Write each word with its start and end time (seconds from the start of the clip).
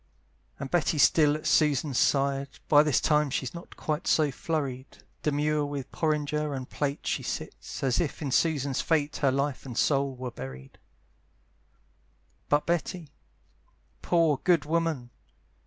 And 0.59 0.71
Betty's 0.71 1.03
still 1.03 1.35
at 1.35 1.45
Susan's 1.45 1.99
side: 1.99 2.47
By 2.67 2.81
this 2.81 2.99
time 2.99 3.29
she's 3.29 3.53
not 3.53 3.75
quite 3.77 4.07
so 4.07 4.31
flurried; 4.31 5.03
Demure 5.21 5.63
with 5.67 5.91
porringer 5.91 6.55
and 6.55 6.67
plate 6.67 7.05
She 7.05 7.21
sits, 7.21 7.83
as 7.83 8.01
if 8.01 8.19
in 8.19 8.31
Susan's 8.31 8.81
fate 8.81 9.17
Her 9.17 9.31
life 9.31 9.63
and 9.63 9.77
soul 9.77 10.15
were 10.15 10.31
buried. 10.31 10.79
But 12.49 12.65
Betty, 12.65 13.11
poor 14.01 14.39
good 14.43 14.65
woman! 14.65 15.11